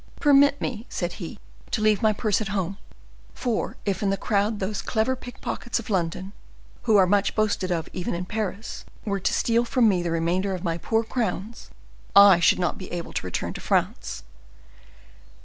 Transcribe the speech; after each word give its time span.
"Permit 0.19 0.59
me," 0.59 0.87
said 0.89 1.13
he, 1.21 1.37
"to 1.69 1.79
leave 1.79 2.01
my 2.01 2.11
purse 2.11 2.41
at 2.41 2.47
home; 2.47 2.79
for 3.35 3.77
if 3.85 4.01
in 4.01 4.09
the 4.09 4.17
crowd 4.17 4.57
those 4.57 4.81
clever 4.81 5.15
pickpockets 5.15 5.77
of 5.77 5.91
London, 5.91 6.31
who 6.85 6.97
are 6.97 7.05
much 7.05 7.35
boasted 7.35 7.71
of, 7.71 7.87
even 7.93 8.15
in 8.15 8.25
Paris, 8.25 8.83
were 9.05 9.19
to 9.19 9.31
steal 9.31 9.63
from 9.63 9.87
me 9.87 10.01
the 10.01 10.09
remainder 10.09 10.55
of 10.55 10.63
my 10.63 10.79
poor 10.79 11.03
crowns, 11.03 11.69
I 12.15 12.39
should 12.39 12.57
not 12.57 12.79
be 12.79 12.91
able 12.91 13.13
to 13.13 13.25
return 13.27 13.53
to 13.53 13.61
France. 13.61 14.23